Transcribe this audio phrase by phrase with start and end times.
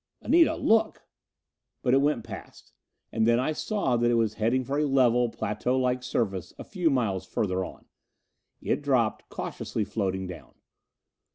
[0.21, 1.03] "Anita, look."
[1.83, 2.71] But it went past.
[3.11, 6.63] And then I saw that it was heading for a level, plateau like surface a
[6.63, 7.85] few miles further on.
[8.63, 10.55] It dropped, cautiously floating down.